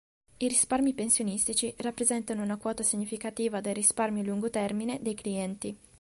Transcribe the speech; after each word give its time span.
I 0.37 0.47
risparmi 0.47 0.95
pensionistici 0.95 1.75
rappresentano 1.77 2.41
una 2.41 2.57
quota 2.57 2.81
significativa 2.81 3.61
del 3.61 3.75
risparmio 3.75 4.23
a 4.23 4.25
lungo 4.25 4.49
termine 4.49 4.99
dei 4.99 5.13
clienti. 5.13 5.77